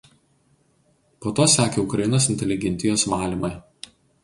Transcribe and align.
Po 1.25 1.33
to 1.41 1.45
sekė 1.57 1.83
Ukrainos 1.85 2.29
inteligentijos 2.35 3.07
„valymai“. 3.15 3.55